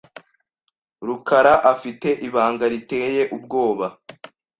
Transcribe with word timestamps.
rukaraafite 1.07 2.09
ibanga 2.27 2.65
riteye 2.73 3.21
ubwoba. 3.35 3.85